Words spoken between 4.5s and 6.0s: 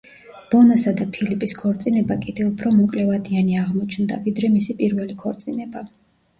მისი პირველი ქორწინება.